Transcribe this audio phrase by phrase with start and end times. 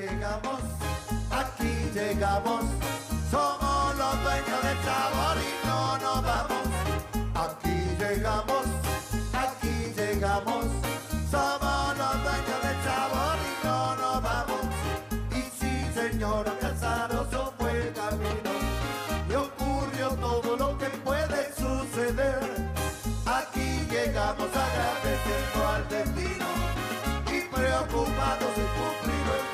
[0.00, 0.60] llegamos,
[1.30, 2.64] aquí llegamos,
[3.30, 6.66] somos los dueños del sabor y no nos vamos.
[7.34, 8.64] Aquí llegamos,
[9.32, 10.64] aquí llegamos,
[11.30, 14.62] somos los dueños del sabor y no nos vamos.
[15.32, 18.52] Y sí, señor, casaroso fue el camino
[19.28, 22.40] y ocurrió todo lo que puede suceder.
[23.26, 26.46] Aquí llegamos agradeciendo al destino
[27.26, 29.19] y preocupados en cumplir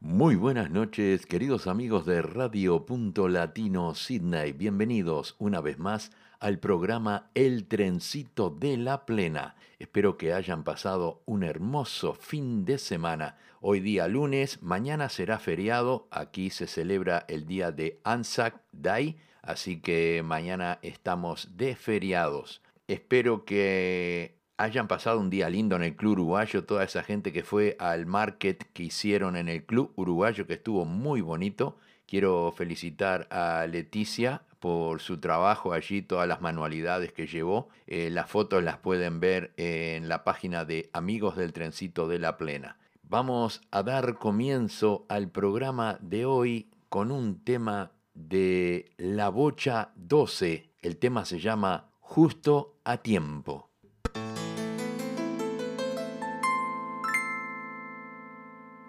[0.00, 4.52] Muy buenas noches, queridos amigos de Radio Punto Latino Sydney.
[4.52, 9.56] Bienvenidos una vez más al programa El Trencito de la Plena.
[9.78, 13.36] Espero que hayan pasado un hermoso fin de semana.
[13.60, 16.08] Hoy día lunes, mañana será feriado.
[16.10, 22.62] Aquí se celebra el día de Anzac Day, así que mañana estamos de feriados.
[22.88, 27.42] Espero que hayan pasado un día lindo en el Club Uruguayo, toda esa gente que
[27.42, 31.76] fue al market que hicieron en el Club Uruguayo, que estuvo muy bonito.
[32.06, 37.68] Quiero felicitar a Leticia por su trabajo allí, todas las manualidades que llevó.
[37.86, 42.36] Eh, las fotos las pueden ver en la página de Amigos del Trencito de la
[42.36, 42.78] Plena.
[43.02, 50.70] Vamos a dar comienzo al programa de hoy con un tema de La Bocha 12.
[50.80, 53.68] El tema se llama Justo a Tiempo.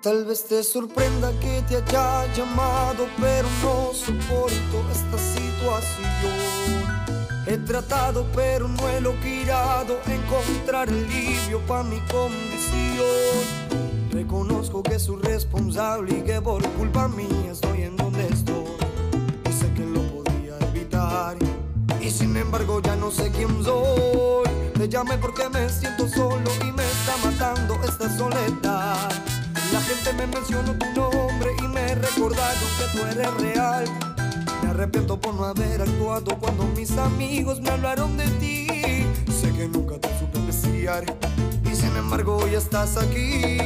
[0.07, 6.31] Tal vez te sorprenda que te haya llamado, pero no soporto esta situación.
[7.45, 13.44] He tratado, pero no he logrado encontrar alivio para mi condición.
[14.09, 18.63] Reconozco que soy responsable y que por culpa mía estoy en donde estoy.
[19.50, 21.35] Y sé que lo podía evitar.
[22.00, 24.47] Y sin embargo ya no sé quién soy.
[24.74, 29.36] Te llamé porque me siento solo y me está matando esta soledad.
[29.77, 33.85] La gente me mencionó tu nombre y me recordaron que tú eres real.
[34.63, 38.67] Me arrepiento por no haber actuado cuando mis amigos me hablaron de ti.
[39.31, 41.05] Sé que nunca te supe apreciar
[41.63, 43.59] y sin embargo hoy estás aquí.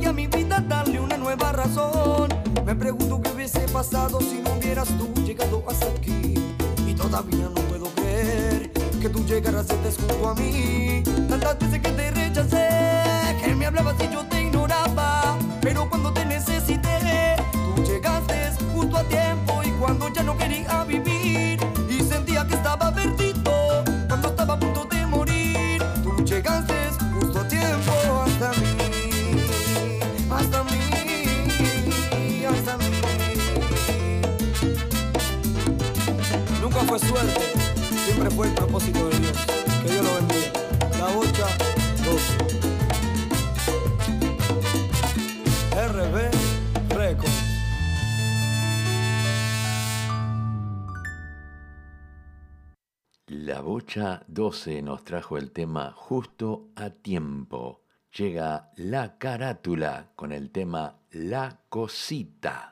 [0.00, 2.28] Y a mi vida darle una nueva razón.
[2.64, 6.34] Me pregunto qué hubiese pasado si no hubieras tú llegado hasta aquí.
[6.86, 11.02] Y todavía no puedo creer que tú llegaras y estés junto a mí.
[11.28, 12.68] Tantas veces que te rechacé,
[13.42, 15.38] que me hablabas y yo te ignoraba.
[15.60, 19.51] Pero cuando te necesité, tú llegaste justo a tiempo
[37.08, 37.40] suerte,
[38.04, 39.38] siempre fue el propósito de Dios.
[39.82, 40.52] Que Dios lo bendiga.
[40.98, 41.46] La bocha
[42.04, 42.62] 12.
[45.88, 47.52] RB Records.
[53.28, 57.82] La Bocha 12 nos trajo el tema justo a tiempo.
[58.16, 62.71] Llega la carátula con el tema La Cosita.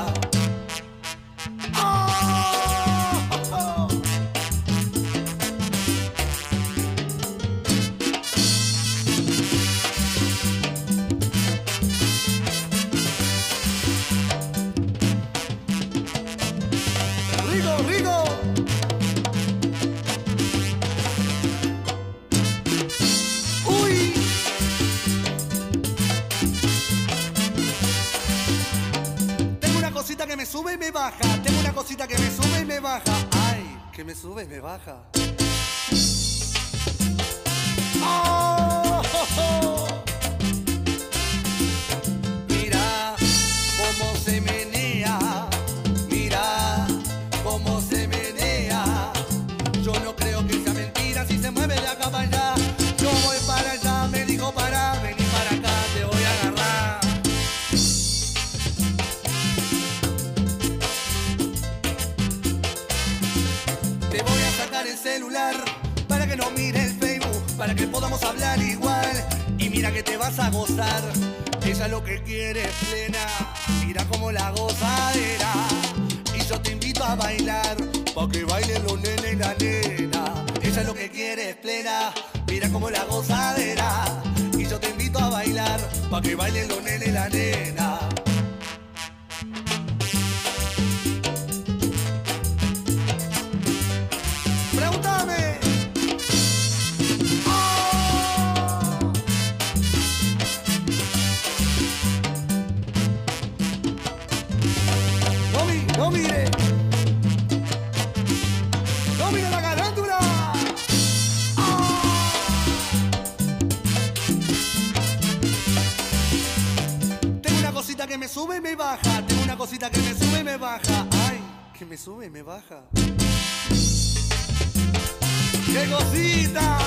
[125.73, 126.77] ¡Qué cosita!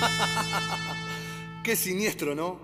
[1.62, 2.58] Qué siniestro, ¿no?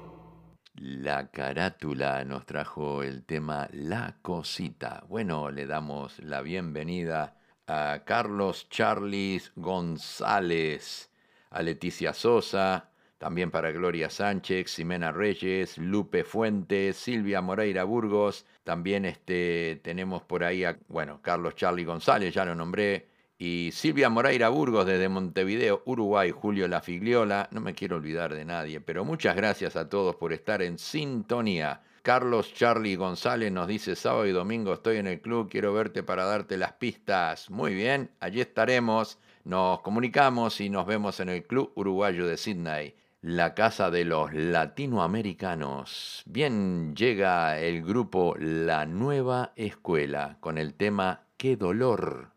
[0.75, 5.05] La carátula nos trajo el tema La Cosita.
[5.09, 7.37] Bueno, le damos la bienvenida
[7.69, 11.11] a Carlos Charlis González,
[11.51, 12.92] a Leticia Sosa,
[13.23, 18.47] también para Gloria Sánchez, Ximena Reyes, Lupe Fuentes, Silvia Moreira Burgos.
[18.65, 23.07] También este, tenemos por ahí a, bueno, Carlos Charlie González, ya lo nombré.
[23.39, 27.49] Y Silvia Moreira Burgos desde Montevideo, Uruguay, Julio La Figliola.
[27.53, 31.81] No me quiero olvidar de nadie, pero muchas gracias a todos por estar en sintonía.
[32.03, 36.25] Carlos Charlie González nos dice sábado y domingo estoy en el club, quiero verte para
[36.25, 37.51] darte las pistas.
[37.51, 39.21] Muy bien, allí estaremos.
[39.45, 44.35] Nos comunicamos y nos vemos en el Club Uruguayo de Sydney la casa de los
[44.35, 46.25] latinoamericanos.
[46.27, 52.33] Bien, llega el grupo La Nueva Escuela con el tema Qué dolor.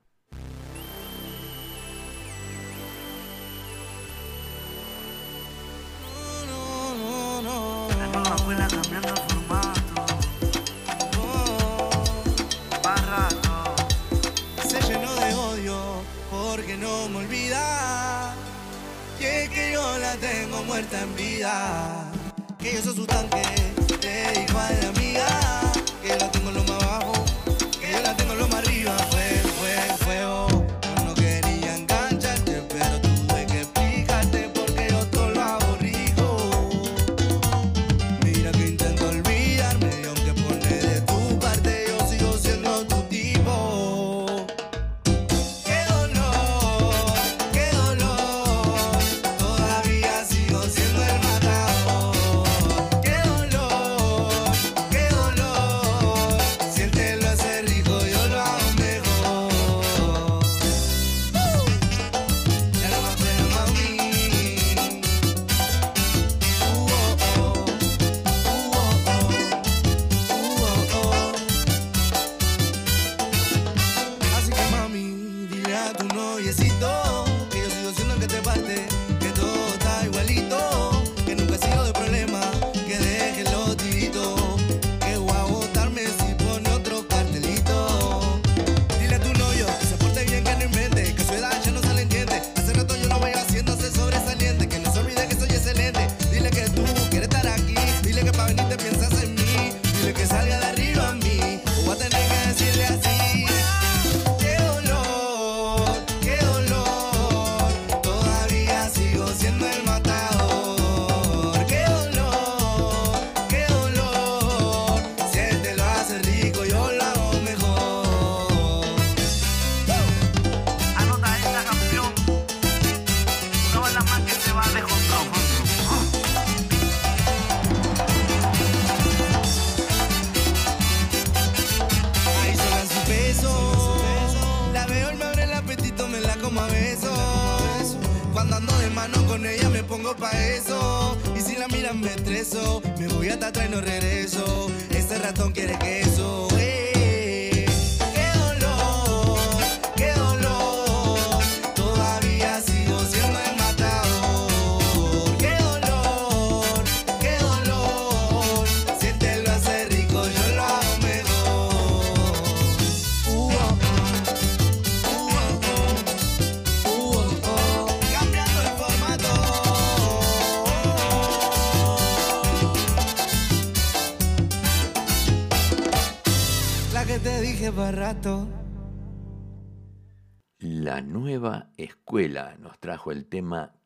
[20.18, 22.12] Tengo muerta en vida.
[22.60, 23.42] Que yo soy su tanque,
[24.00, 24.60] te dijo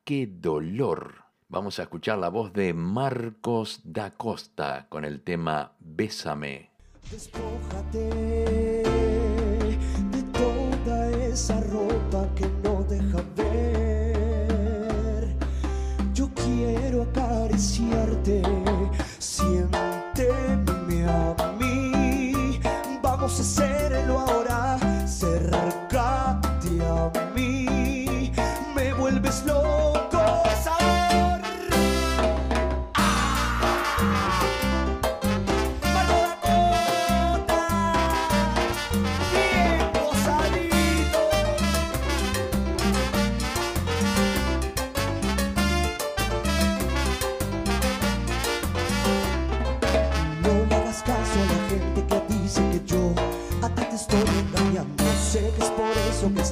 [0.10, 1.26] Qué dolor.
[1.50, 6.72] Vamos a escuchar la voz de Marcos da Costa con el tema Bésame.
[7.12, 8.10] Despójate
[10.10, 15.36] de toda esa ropa que no deja ver.
[16.16, 18.42] Yo quiero acariciarte,
[19.20, 19.89] siénteme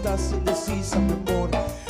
[0.07, 1.49] estás indecisa, mi amor,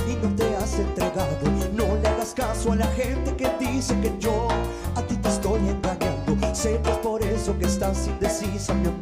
[0.10, 1.38] y no te has entregado.
[1.74, 4.48] No le hagas caso a la gente que dice que yo
[4.96, 6.56] a ti te estoy engañando.
[6.56, 8.97] Sé que es por eso que estás indecisa, mi amor,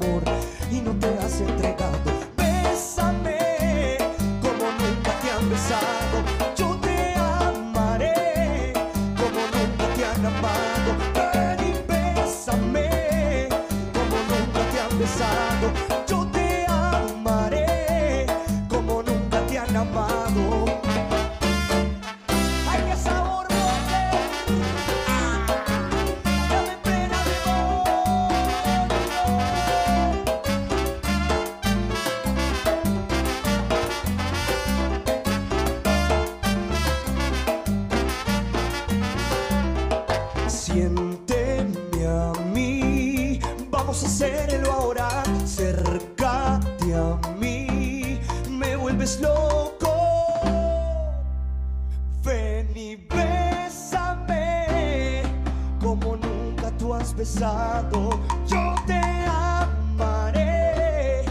[58.47, 61.25] Yo te amaré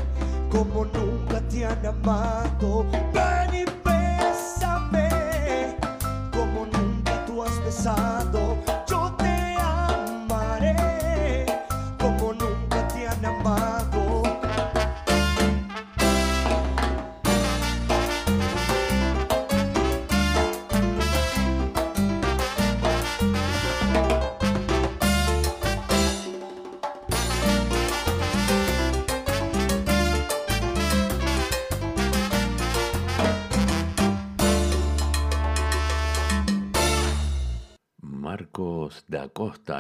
[0.50, 2.87] como nunca te han amado.
[3.12, 5.08] Ven y bésame
[6.32, 8.33] como nunca tú has besado.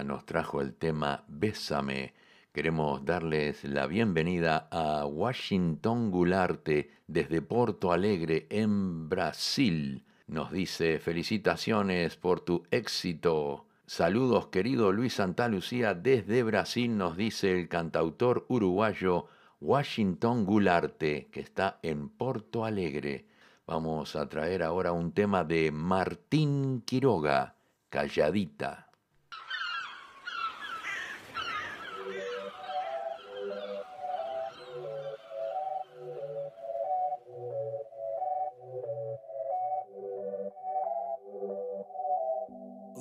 [0.04, 2.14] Nos trajo el tema Bésame.
[2.52, 10.04] Queremos darles la bienvenida a Washington Gularte desde Porto Alegre, en Brasil.
[10.26, 13.66] Nos dice felicitaciones por tu éxito.
[13.86, 19.26] Saludos querido Luis Santa Lucía desde Brasil, nos dice el cantautor uruguayo
[19.60, 23.26] Washington Gularte, que está en Porto Alegre.
[23.66, 27.56] Vamos a traer ahora un tema de Martín Quiroga,
[27.88, 28.83] Calladita.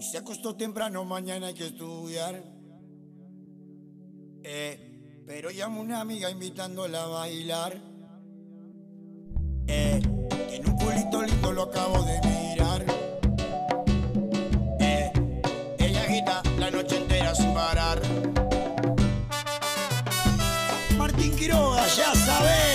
[0.04, 2.44] Se acostó temprano, mañana hay que estudiar.
[4.44, 7.82] Eh, pero llamo una amiga invitándola a bailar.
[9.66, 10.02] Eh,
[10.50, 12.86] tiene un culito lindo, lo acabo de mirar.
[14.82, 15.12] Eh,
[15.80, 18.02] ella agita la noche entera sin parar.
[20.98, 22.73] Martín Quiroga, ya sabes.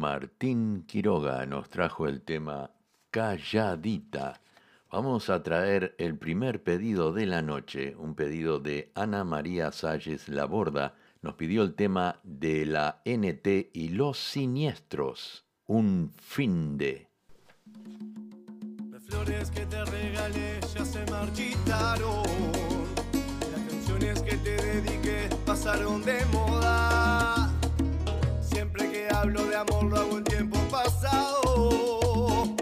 [0.03, 2.71] Martín Quiroga nos trajo el tema
[3.11, 4.41] Calladita.
[4.91, 10.29] Vamos a traer el primer pedido de la noche, un pedido de Ana María Salles
[10.29, 10.97] Laborda.
[11.23, 17.12] Nos pidió el tema de la NT y los siniestros, un fin de
[19.25, 22.23] flores que te regalé ya se marchitaron.
[23.53, 27.51] Las canciones que te dediqué pasaron de moda.
[28.41, 32.55] Siempre que hablo de amor lo hago en tiempo pasado.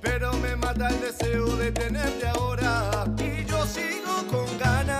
[0.00, 3.04] Pero me mata el deseo de tenerte ahora.
[3.18, 4.99] Y yo sigo con ganas.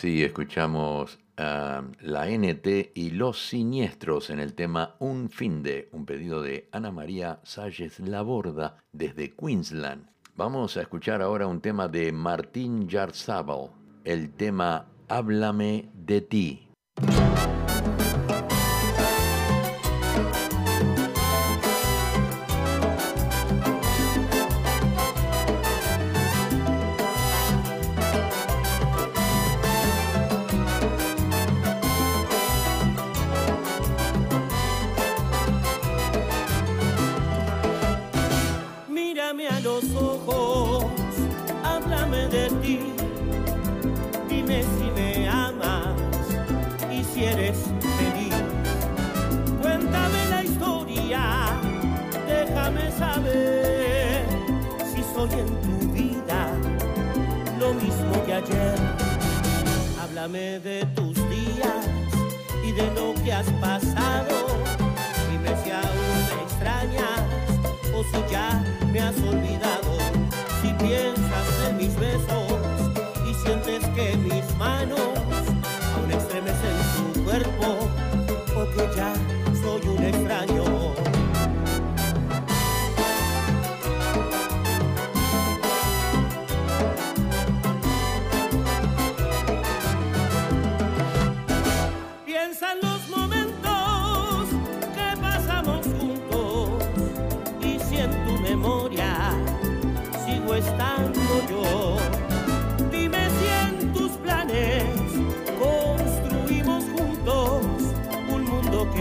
[0.00, 6.06] Sí, escuchamos um, la NT y Los Siniestros en el tema Un fin de, un
[6.06, 10.08] pedido de Ana María Salles Laborda desde Queensland.
[10.36, 13.72] Vamos a escuchar ahora un tema de Martín Yarzábal,
[14.04, 16.68] el tema Háblame de ti.
[52.68, 54.24] Déjame saber
[54.94, 56.52] si soy en tu vida
[57.58, 58.74] lo mismo que ayer.
[60.00, 61.84] Háblame de tus días
[62.64, 64.46] y de lo que has pasado.
[65.30, 67.22] Dime si aún me extrañas
[67.94, 69.98] o si ya me has olvidado.
[70.60, 72.52] Si piensas en mis besos
[73.28, 75.00] y sientes que mis manos
[75.96, 77.78] aún estremecen tu cuerpo
[78.56, 79.14] o que ya
[79.62, 81.07] soy un extraño.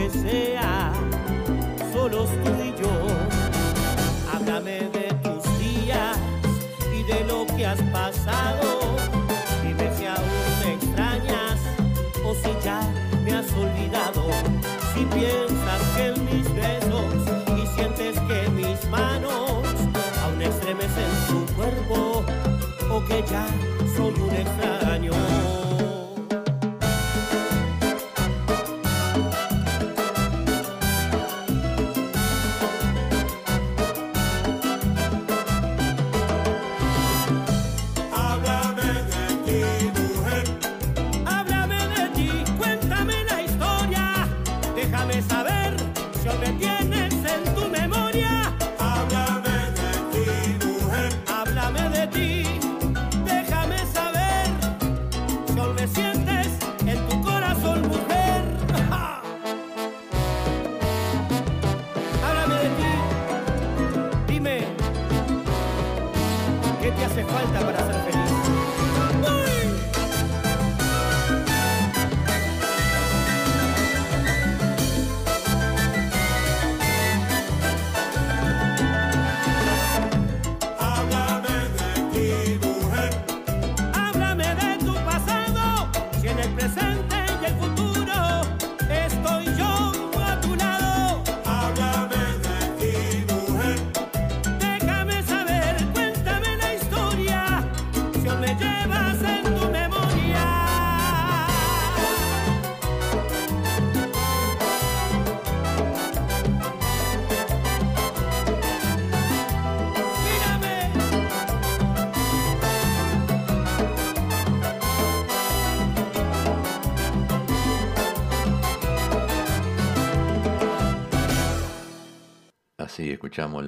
[0.10, 0.93] Sea
[1.93, 2.91] solos tú y yo.
[4.34, 6.17] Háblame de tus días
[6.93, 8.80] y de lo que has pasado.
[9.63, 11.60] Dime si aún me extrañas
[12.26, 12.82] o si ya
[13.24, 14.24] me has olvidado.
[14.93, 17.13] Si piensas que en mis besos
[17.58, 19.63] y sientes que mis manos
[20.24, 22.24] aún estremecen tu cuerpo
[22.91, 23.46] o que ya
[23.96, 24.77] soy un extraño.
[67.53, 68.16] Falta para ser feliz.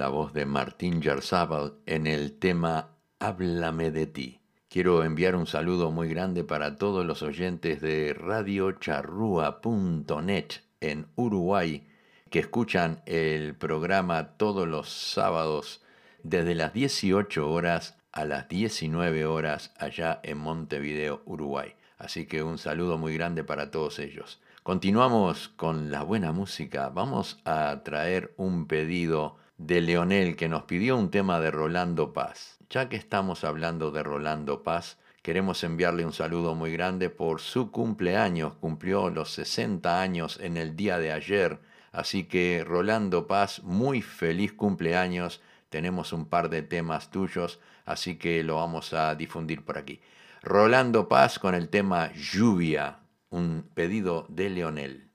[0.09, 4.39] Voz de Martín Yarzábal en el tema Háblame de ti.
[4.69, 10.45] Quiero enviar un saludo muy grande para todos los oyentes de radiocharrúa.net
[10.81, 11.87] en Uruguay
[12.29, 15.81] que escuchan el programa todos los sábados
[16.21, 21.73] desde las 18 horas a las 19 horas allá en Montevideo, Uruguay.
[21.97, 24.39] Así que un saludo muy grande para todos ellos.
[24.61, 26.89] Continuamos con la buena música.
[26.89, 32.57] Vamos a traer un pedido de Leonel que nos pidió un tema de Rolando Paz.
[32.69, 37.69] Ya que estamos hablando de Rolando Paz, queremos enviarle un saludo muy grande por su
[37.69, 38.53] cumpleaños.
[38.55, 41.59] Cumplió los 60 años en el día de ayer.
[41.91, 45.41] Así que Rolando Paz, muy feliz cumpleaños.
[45.67, 49.99] Tenemos un par de temas tuyos, así que lo vamos a difundir por aquí.
[50.41, 55.08] Rolando Paz con el tema Lluvia, un pedido de Leonel.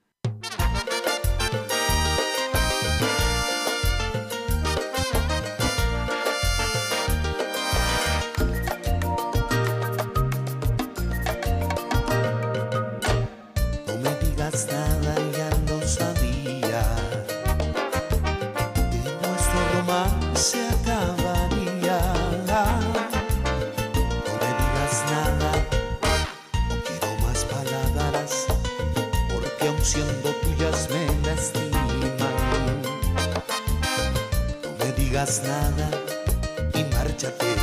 [14.54, 16.82] nada ya no sabía.
[18.92, 21.98] De nuestro romance acabaría.
[24.24, 25.50] No me digas nada,
[26.68, 28.30] no quiero más palabras,
[29.32, 32.38] porque aun siendo tuyas me lastiman.
[34.62, 35.90] No me digas nada
[36.74, 37.56] y márchate.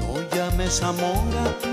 [0.00, 1.67] No llames amor a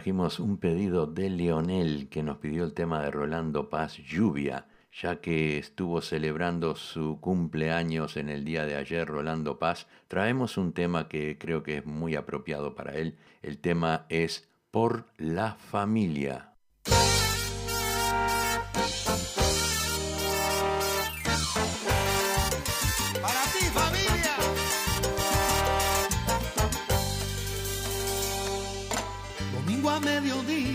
[0.00, 5.20] trajimos un pedido de Leonel que nos pidió el tema de Rolando Paz Lluvia, ya
[5.20, 11.06] que estuvo celebrando su cumpleaños en el día de ayer Rolando Paz, traemos un tema
[11.06, 13.18] que creo que es muy apropiado para él.
[13.42, 16.54] El tema es Por la familia.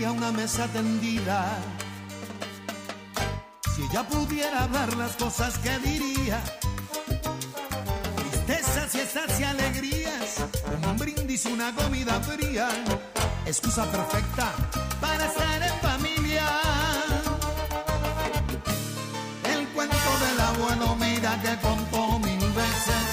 [0.06, 1.58] había una mesa tendida.
[3.74, 6.40] Si ella pudiera hablar las cosas que diría,
[8.16, 10.44] tristezas, fiestas y alegrías,
[10.88, 12.68] un brindis, una comida fría,
[13.46, 14.52] excusa perfecta
[15.00, 16.46] para estar en familia.
[19.44, 23.04] El cuento del abuelo, mira que contó mil veces,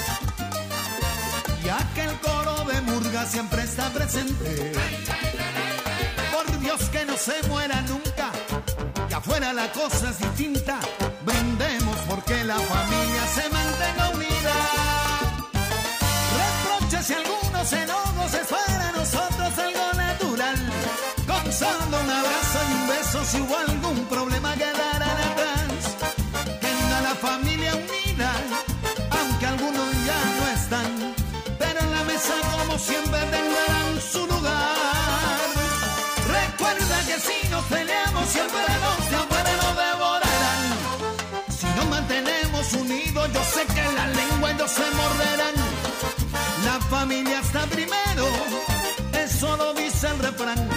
[1.64, 4.72] ya que el coro de murga siempre está presente.
[4.76, 5.73] Ay, ay, ay,
[6.34, 8.26] por Dios que no se muera nunca.
[9.08, 10.78] Que afuera la cosa es distinta.
[11.24, 14.54] Brindemos porque la familia se mantenga unida.
[16.40, 20.56] Reproches y algunos enojos es para nosotros algo natural.
[21.30, 24.43] Con solo un abrazo y un beso si hubo algún problema
[37.68, 40.62] peleamos siempre nos afuera nos devorarán.
[41.48, 45.54] Si nos mantenemos unidos, yo sé que la lengua ellos se morderán.
[46.64, 48.26] La familia está primero,
[49.12, 50.68] eso lo dice el refrán.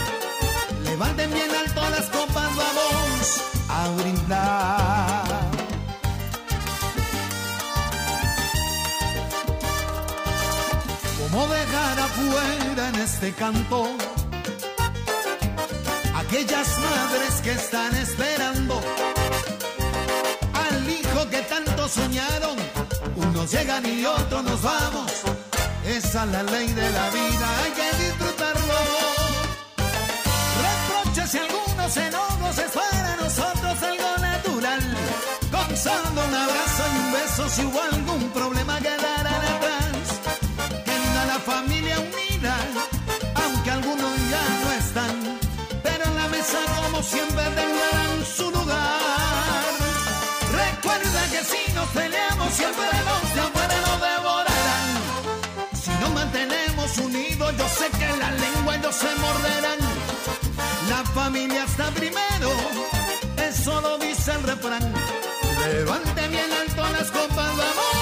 [0.83, 5.47] Levanten bien alto las copas, vamos a brindar.
[11.19, 13.89] ¿Cómo dejar afuera en este canto
[16.37, 18.79] aquellas madres que están esperando
[20.53, 22.57] al hijo que tanto soñaron?
[23.15, 25.11] Unos llegan y otros nos vamos.
[25.83, 28.77] Esa es la ley de la vida, hay que disfrutarlo.
[30.65, 34.97] Reproches y algunos enojos es para nosotros algo natural.
[35.51, 39.87] Con un abrazo y un beso si hubo algún problema quedarán atrás.
[41.27, 42.26] La familia unida,
[51.49, 54.91] si nos peleamos siempre los de afuera nos devorarán.
[55.81, 59.79] Si nos mantenemos unidos, yo sé que la lengua ellos se morderán.
[60.89, 62.49] La familia está primero,
[63.49, 64.93] eso lo dice el refrán.
[65.73, 67.96] Levante bien alto las copas, vamos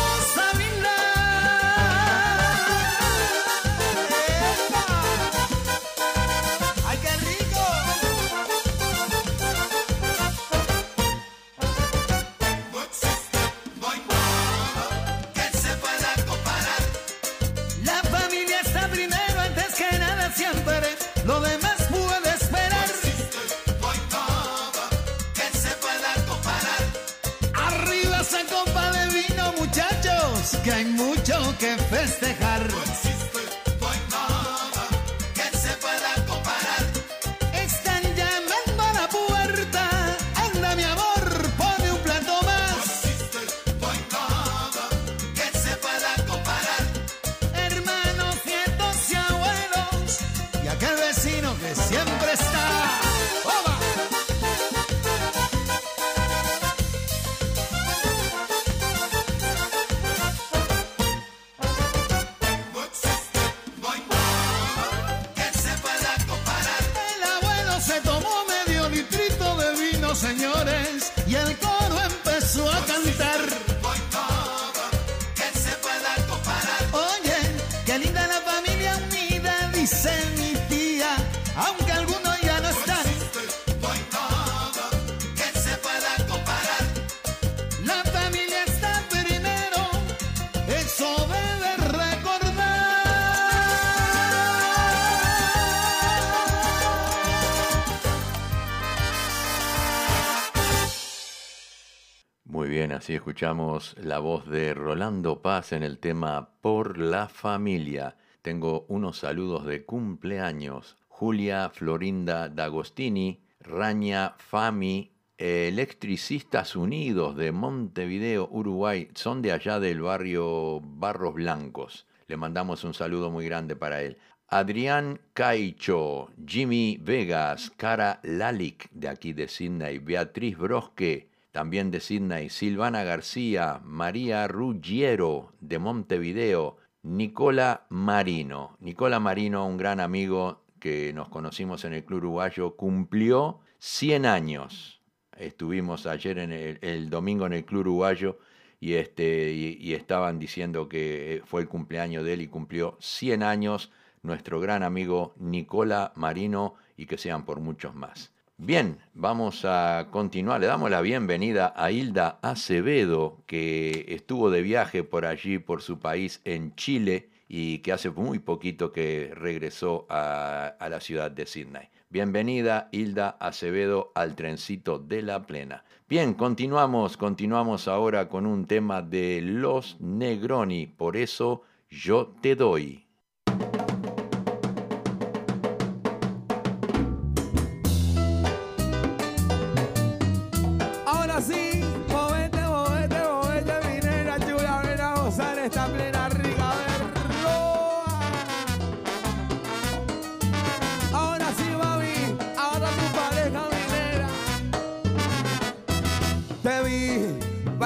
[102.56, 108.16] Muy bien, así escuchamos la voz de Rolando Paz en el tema Por la familia.
[108.42, 110.96] Tengo unos saludos de cumpleaños.
[111.10, 120.80] Julia Florinda D'Agostini, Raña Fami, Electricistas Unidos de Montevideo, Uruguay, son de allá del barrio
[120.80, 122.08] Barros Blancos.
[122.28, 124.18] Le mandamos un saludo muy grande para él.
[124.48, 132.50] Adrián Caicho, Jimmy Vegas, Cara Lalic de aquí de Sydney, Beatriz Brosque, también de Sydney,
[132.50, 138.76] Silvana García, María Ruggiero de Montevideo, Nicola Marino.
[138.82, 145.02] Nicola Marino, un gran amigo que nos conocimos en el Club Uruguayo, cumplió 100 años.
[145.38, 148.38] Estuvimos ayer en el, domingo en el Club Uruguayo
[148.82, 153.44] y, este, y, y estaban diciendo que fue el cumpleaños de él y cumplió 100
[153.44, 153.94] años
[154.24, 158.35] nuestro gran amigo Nicola Marino y que sean por muchos más.
[158.58, 160.62] Bien, vamos a continuar.
[160.62, 166.00] Le damos la bienvenida a Hilda Acevedo, que estuvo de viaje por allí, por su
[166.00, 171.90] país, en Chile, y que hace muy poquito que regresó a, la ciudad de Sydney.
[172.10, 175.84] Bienvenida, Hilda Acevedo, al trencito de la plena.
[176.08, 183.05] Bien, continuamos, continuamos ahora con un tema de Los Negroni, por eso yo te doy.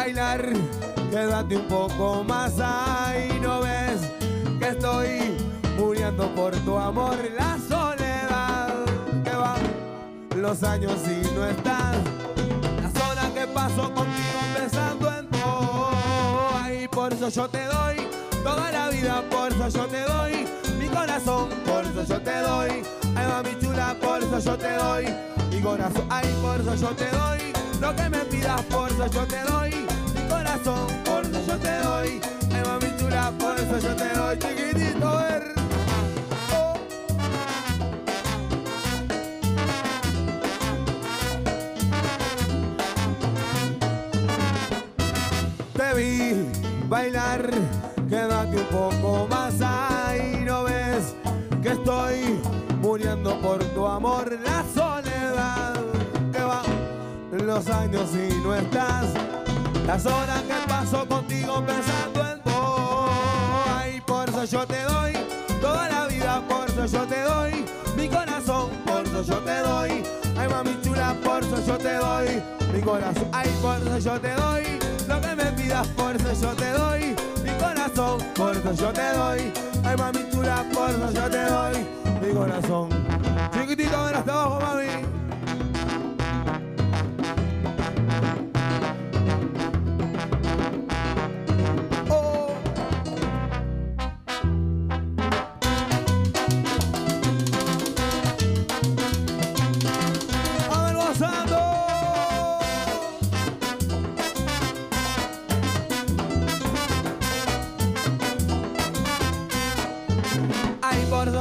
[0.10, 0.54] Bailar,
[1.12, 4.02] quédate un poco más ahí, no ves
[4.60, 5.38] que estoy
[5.78, 8.74] muriendo por tu amor, la soledad
[9.24, 9.56] que va
[10.36, 11.98] los años y no estás.
[12.82, 15.90] Las horas que paso contigo pensando en todo.
[16.56, 18.08] Ay, por eso yo te doy
[18.44, 20.48] toda la vida, por eso yo te doy
[20.80, 22.84] mi corazón, por eso yo te doy.
[23.16, 25.06] Ay, mami chula, por eso yo te doy
[25.52, 26.06] mi corazón.
[26.10, 29.70] Ay, por eso yo te doy lo que me pidas, por eso yo te doy
[29.70, 29.79] mi
[30.64, 32.22] por eso yo te doy.
[32.52, 35.54] Ay, mami chula, por eso yo te doy chiquitito, ver.
[36.54, 36.74] Oh.
[45.74, 46.50] te vi
[46.88, 47.50] bailar,
[48.10, 51.16] quédate un poco más ahí, no ves
[51.62, 52.40] que estoy
[52.82, 55.76] muriendo por tu amor, la soledad
[56.32, 56.64] que va
[57.32, 59.06] los años y no estás,
[59.90, 63.10] las horas que paso contigo pensando en vos,
[63.76, 65.14] ay, por eso yo te doy
[65.60, 67.66] toda la vida, por eso yo te doy
[67.98, 70.04] mi corazón, por eso yo te doy,
[70.38, 72.28] ay mami chula, por eso yo te doy
[72.72, 76.54] mi corazón, ay, por eso yo te doy lo que me pidas, por eso yo
[76.54, 79.52] te doy mi corazón, por eso yo te doy,
[79.86, 81.88] ay mami chula, por eso yo te doy
[82.22, 82.90] mi corazón.
[83.54, 85.19] Chiquitito, ven hasta abajo, mami.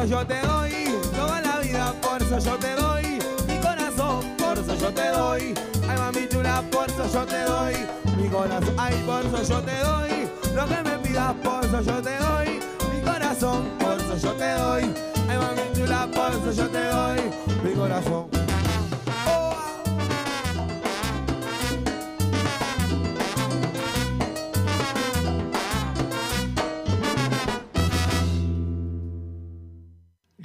[0.08, 0.72] Yo te doy
[1.14, 5.54] toda la vida, por eso yo te doy mi corazón, por eso yo te doy.
[5.86, 7.74] Ay, mami chula, por eso yo te doy
[8.16, 8.74] mi corazón.
[8.78, 12.60] Ay, por eso yo te doy lo que me pidas, por eso yo te doy
[12.90, 14.82] mi corazón, por eso yo te doy.
[15.28, 17.20] Ay, mami chula, por eso yo te doy
[17.62, 18.47] mi corazón.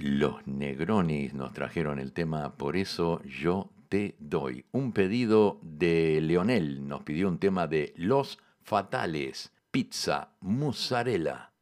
[0.06, 4.66] Los Negronis nos trajeron el tema Por eso yo te doy.
[4.74, 6.86] Un pedido de Leonel.
[6.86, 9.54] Nos pidió un tema de Los Fatales.
[9.72, 11.53] Pizza, mozzarella.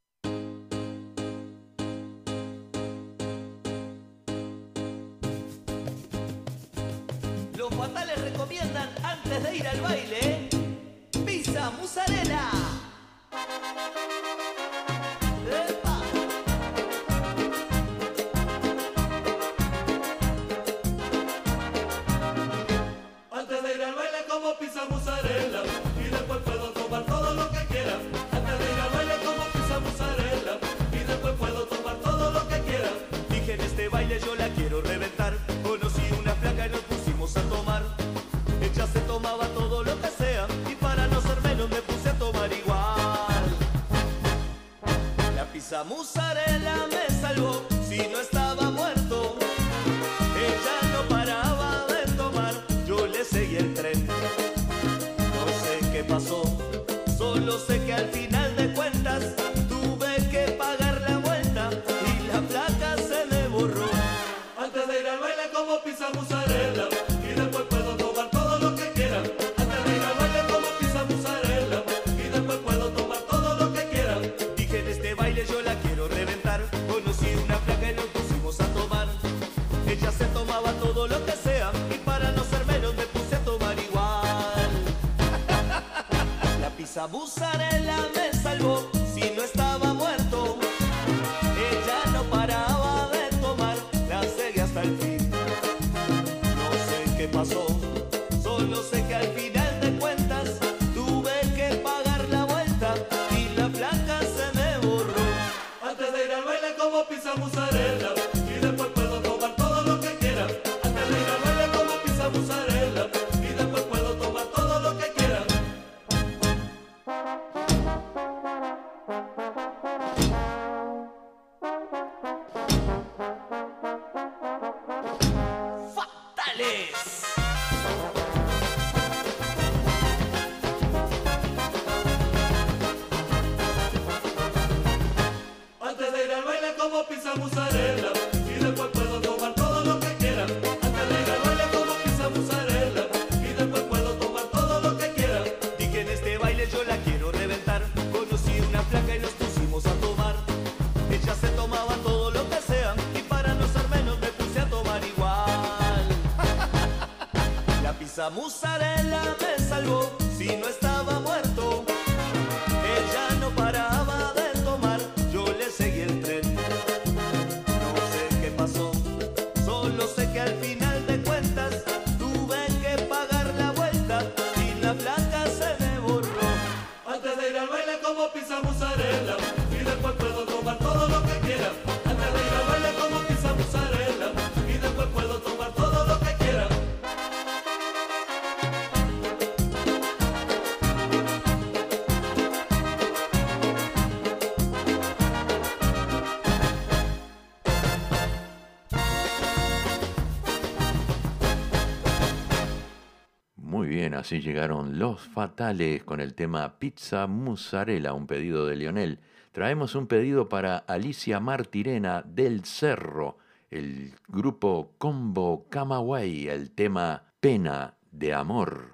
[204.32, 209.19] Así llegaron los fatales con el tema Pizza Mozzarella, un pedido de Lionel.
[209.51, 217.95] Traemos un pedido para Alicia Martirena del Cerro, el grupo Combo Camagüey, el tema Pena
[218.09, 218.93] de Amor.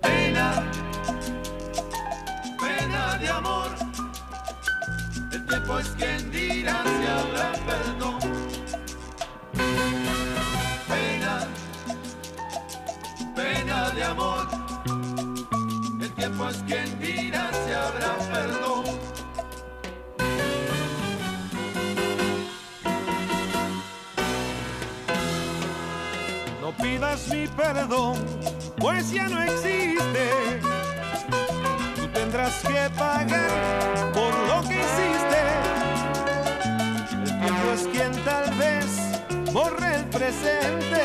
[0.00, 0.70] Pena,
[2.58, 3.68] pena de amor.
[5.30, 8.18] El tiempo es quien dirá si habrá perdón.
[10.88, 11.46] Pena,
[13.36, 14.59] pena de amor
[16.20, 18.84] tiempos pues quien dirá si habrá perdón.
[26.60, 28.16] No pidas mi perdón,
[28.76, 30.60] pues ya no existe.
[31.96, 35.42] Tú tendrás que pagar por lo que hiciste.
[37.24, 38.86] El tiempo es quien tal vez
[39.52, 41.02] borre el presente.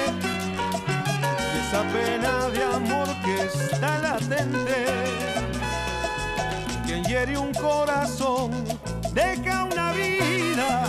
[1.61, 4.85] Esa pena de amor que está latente.
[6.85, 8.51] Quien hiere un corazón
[9.13, 10.85] deja una vida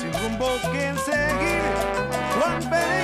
[0.00, 1.62] sin rumbo que seguir.
[2.38, 3.01] Juan Pérez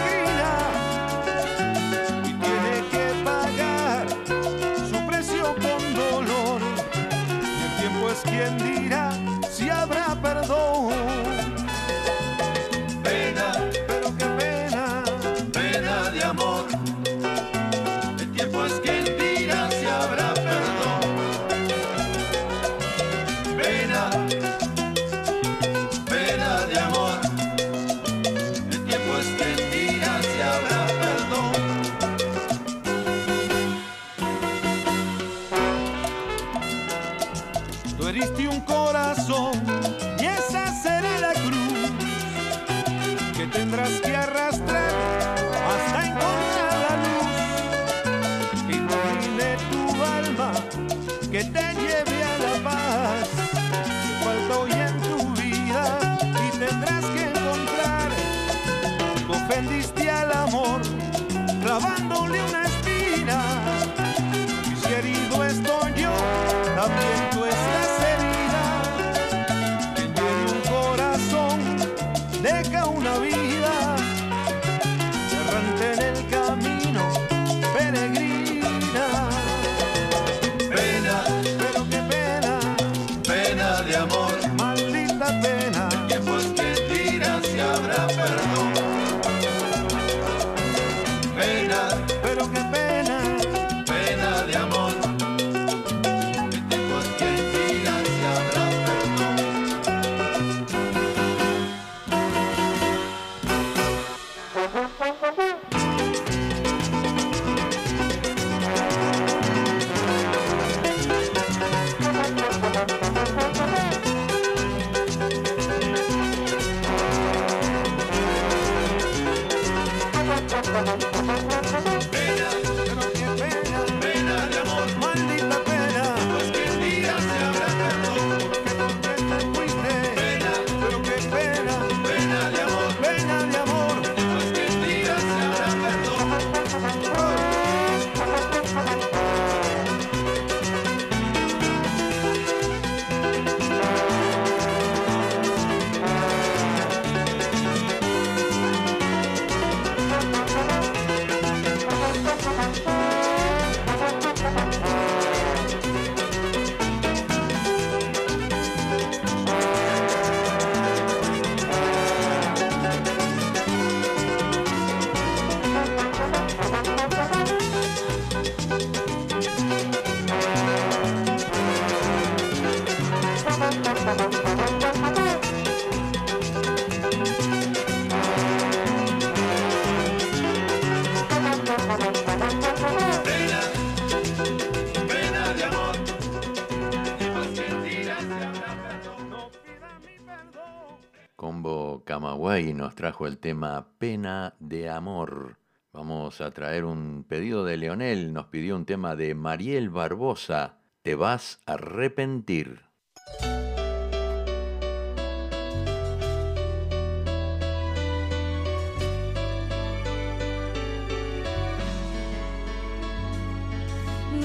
[193.08, 195.56] trajo el tema Pena de Amor.
[195.94, 201.14] Vamos a traer un pedido de Leonel, nos pidió un tema de Mariel Barbosa, Te
[201.14, 202.82] vas a arrepentir.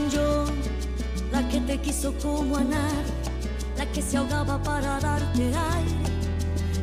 [0.10, 0.46] Yo,
[1.34, 6.13] la que te quiso como a la que se ahogaba para darte aire,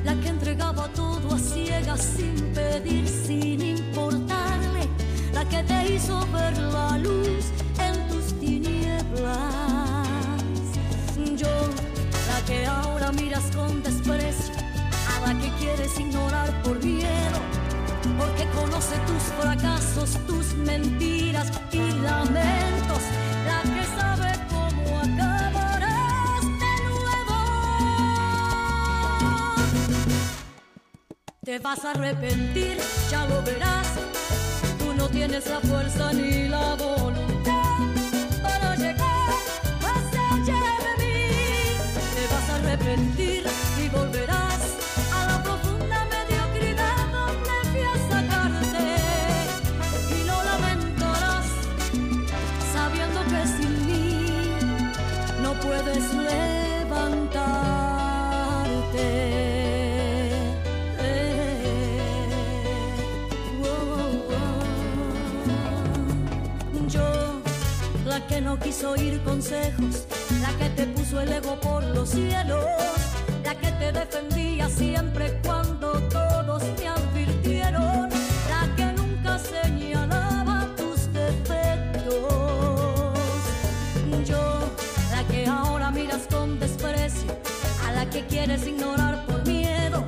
[0.05, 4.89] la que entregaba todo a ciegas sin pedir, sin importarle,
[5.33, 7.47] la que te hizo ver la luz
[7.79, 9.99] en tus tinieblas.
[11.37, 11.49] Yo,
[12.29, 14.55] la que ahora miras con desprecio,
[15.13, 17.41] a la que quieres ignorar por miedo
[18.21, 23.03] porque conoce tus fracasos, tus mentiras y lamentos,
[31.51, 32.79] Te vas a arrepentir,
[33.11, 33.89] ya lo verás,
[34.79, 37.10] tú no tienes la fuerza ni la voluntad
[68.41, 70.07] no quiso oír consejos,
[70.41, 72.65] la que te puso el ego por los cielos,
[73.45, 78.09] la que te defendía siempre cuando todos te advirtieron,
[78.49, 82.15] la que nunca señalaba tus defectos.
[84.27, 84.73] Yo,
[85.11, 87.31] la que ahora miras con desprecio,
[87.87, 90.05] a la que quieres ignorar por miedo,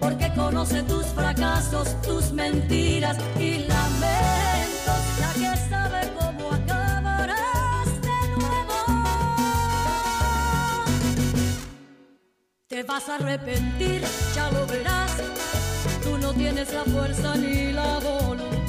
[0.00, 4.43] porque conoce tus fracasos, tus mentiras y lamentos,
[12.94, 14.02] vas a arrepentir,
[14.36, 15.10] ya lo verás,
[16.04, 18.63] tú no tienes la fuerza ni la voluntad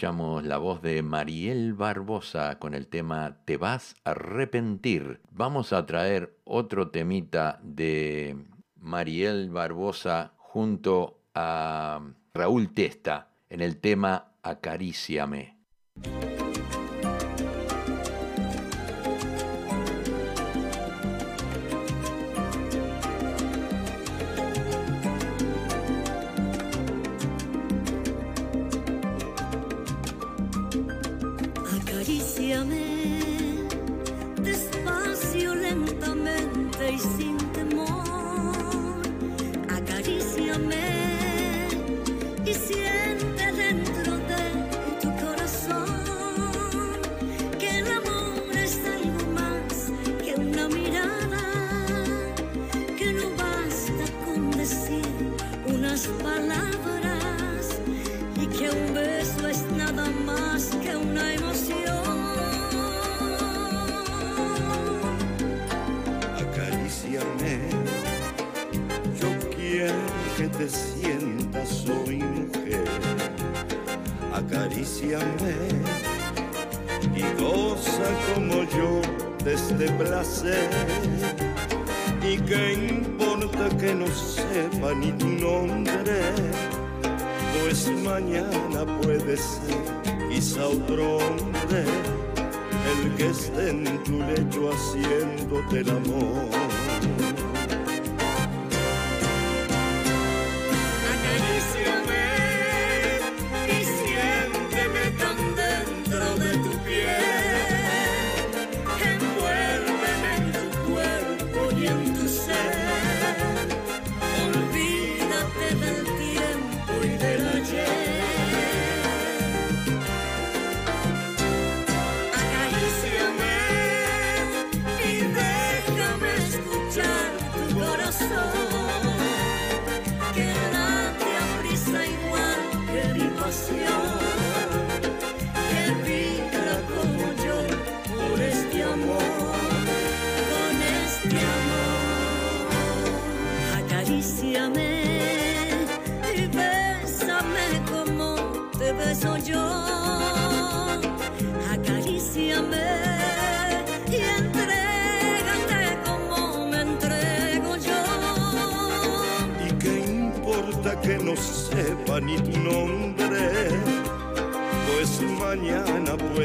[0.00, 5.20] escuchamos la voz de Mariel Barbosa con el tema Te vas a arrepentir.
[5.30, 8.34] Vamos a traer otro temita de
[8.76, 12.00] Mariel Barbosa junto a
[12.32, 15.58] Raúl Testa en el tema Acaríciame.
[40.50, 41.09] Acaríciame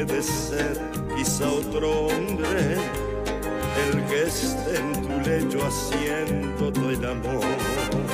[0.06, 0.78] debe ser
[1.16, 2.76] quizá otro hombre
[3.88, 8.05] el que esté en tu lecho haciéndote el amor.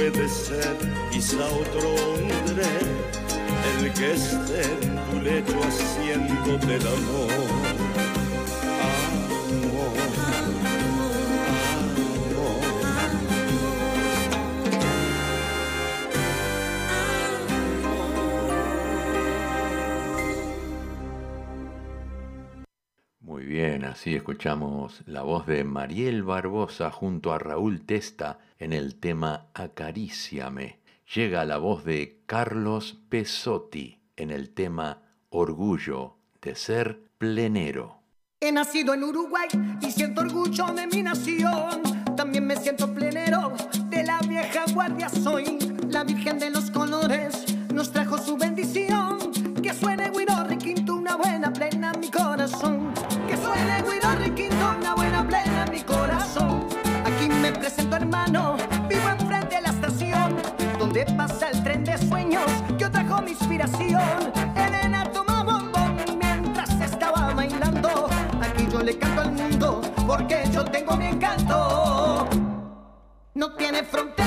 [0.00, 0.76] puede ser
[1.10, 2.64] quizá otro hombre
[3.80, 7.79] el que esté en tu lecho haciéndote el amor.
[24.40, 30.78] escuchamos la voz de Mariel Barbosa junto a Raúl Testa en el tema Acaríciame.
[31.14, 37.98] Llega la voz de Carlos Pesotti en el tema Orgullo de ser plenero.
[38.40, 39.48] He nacido en Uruguay
[39.82, 41.82] y siento orgullo de mi nación.
[42.16, 43.52] También me siento plenero,
[43.90, 45.58] de la vieja guardia soy.
[45.90, 49.18] La Virgen de los Colores nos trajo su bendición.
[61.16, 62.44] pasa el tren de sueños
[62.78, 64.32] que trajo mi inspiración.
[64.56, 68.08] Elena toma bombón mientras estaba bailando.
[68.40, 72.28] Aquí yo le canto al mundo porque yo tengo mi encanto.
[73.34, 74.19] No tiene frontera.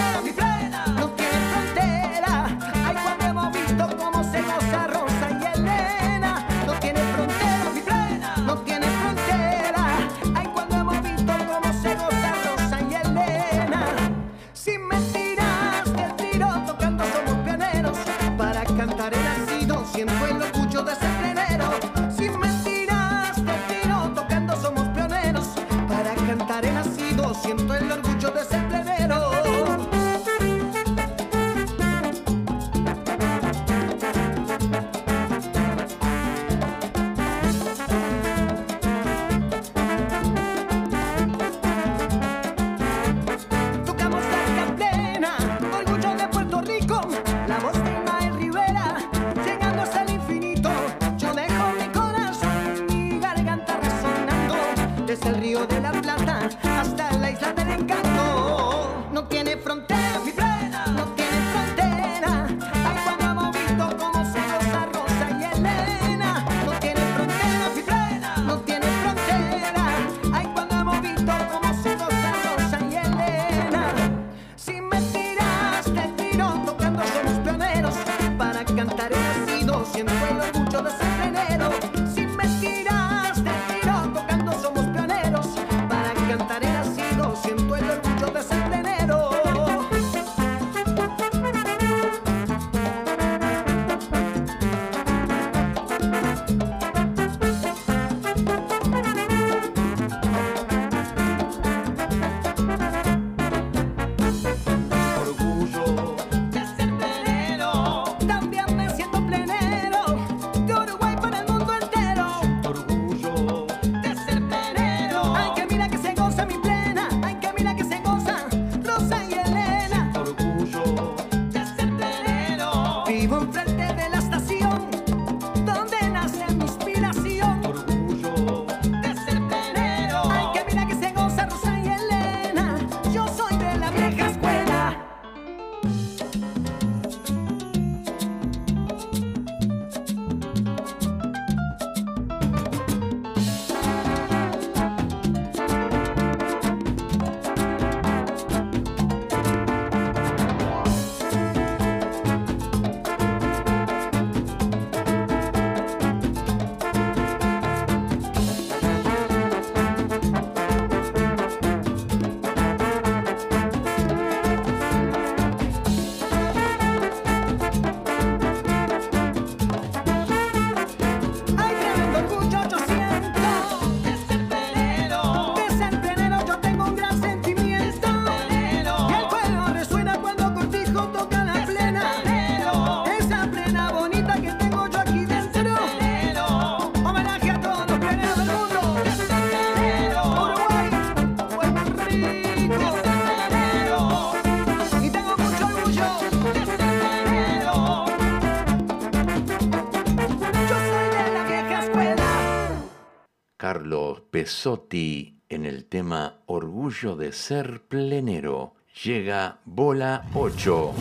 [204.44, 208.74] Pesotti en el tema Orgullo de ser plenero.
[209.06, 210.94] Llega Bola 8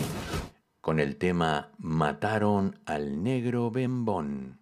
[0.79, 4.59] con el tema Mataron al negro Bembón.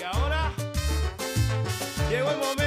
[0.00, 0.50] Y ahora
[2.08, 2.61] llegó el momento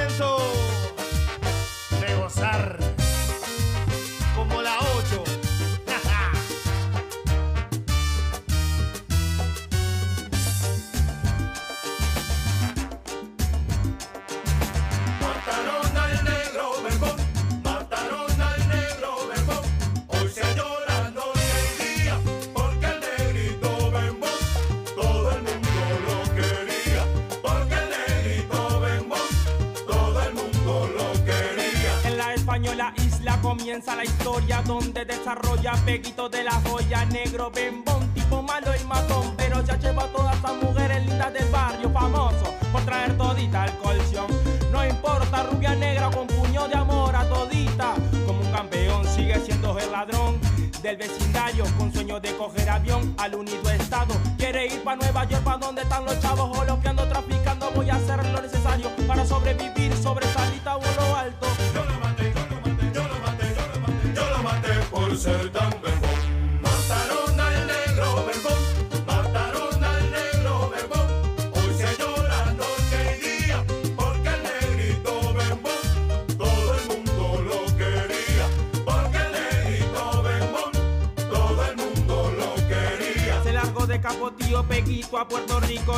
[33.76, 39.34] comienza la historia donde desarrolla Peguito de la joya, negro bembón, tipo malo y matón,
[39.36, 43.76] pero ya lleva a todas las mujeres lindas del barrio famoso por traer todita al
[43.76, 44.28] colchón.
[44.72, 47.94] No importa, rubia negra con puño de amor a todita,
[48.26, 50.40] como un campeón sigue siendo el ladrón
[50.80, 54.14] del vecindario con sueño de coger avión al unido estado.
[54.38, 56.18] Quiere ir para Nueva York, para donde están los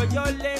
[0.05, 0.58] your leg.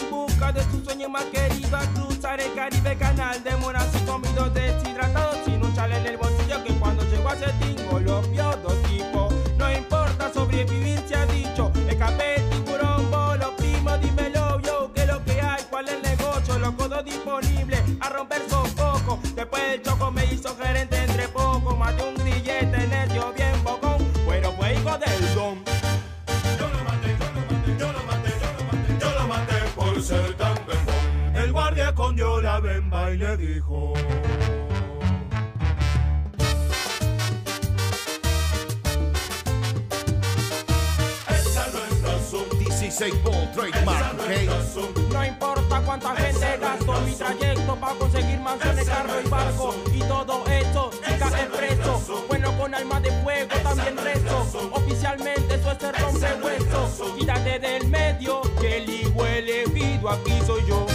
[41.29, 42.45] Esa no es razón.
[42.59, 45.13] 16 Ball Trademark, ¿ok?
[45.13, 50.45] No importa cuánta gente gastó mi trayecto para conseguir mansiones, carro y barco y todo
[50.47, 52.25] esto, chica expreso.
[52.29, 54.47] Bueno con alma de fuego también rezo.
[54.73, 57.17] Oficialmente eso es el rompehueso.
[57.19, 60.87] Quítate del medio que el hijo elegido aquí soy yo.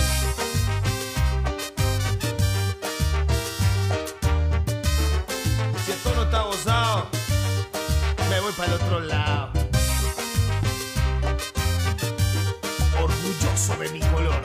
[8.64, 9.50] Para el otro lado.
[13.02, 14.42] Orgulloso de mi color.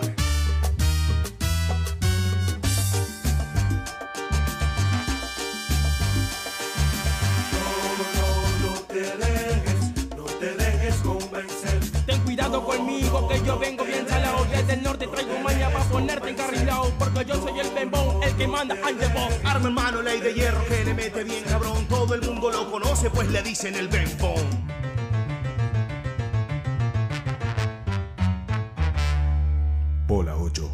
[8.14, 11.80] No, no te dejes, no te dejes convencer.
[12.06, 16.30] Ten cuidado conmigo que yo vengo bien salado Desde el norte traigo maña para ponerte
[16.30, 18.07] encarrilado Porque yo soy el bembón,
[18.38, 21.84] que manda al de voz Arma hermano, ley de hierro que le mete bien cabrón.
[21.88, 24.46] Todo el mundo lo conoce, pues le dicen el bembón.
[30.06, 30.70] Bola 8.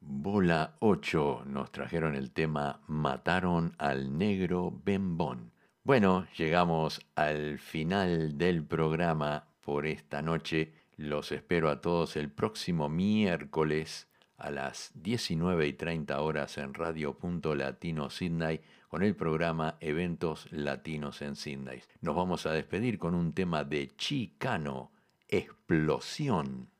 [0.00, 5.52] Bola 8 nos trajeron el tema Mataron al negro Bembón.
[5.84, 10.72] Bueno, llegamos al final del programa por esta noche.
[10.96, 14.09] Los espero a todos el próximo miércoles
[14.40, 20.48] a las 19 y 30 horas en Radio Punto Latino Sydney con el programa Eventos
[20.50, 21.82] Latinos en Sydney.
[22.00, 24.92] Nos vamos a despedir con un tema de Chicano,
[25.28, 26.70] Explosión.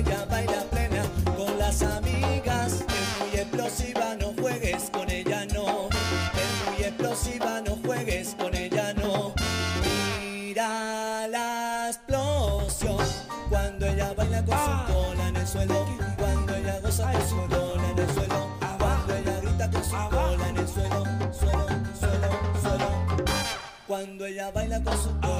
[0.00, 1.02] Ella baila plena
[1.36, 2.72] con las amigas.
[2.72, 5.88] Es muy explosiva, no juegues con ella, no.
[6.42, 9.34] Es muy explosiva, no juegues con ella, no.
[9.82, 13.04] Mira la explosión
[13.48, 15.86] cuando ella baila con su cola en el suelo,
[16.18, 20.48] cuando ella goza con su cola en el suelo, cuando ella grita con su cola
[20.48, 21.66] en el suelo, suelo,
[21.98, 22.30] suelo,
[22.62, 23.26] suelo.
[23.86, 25.39] Cuando ella baila con su cola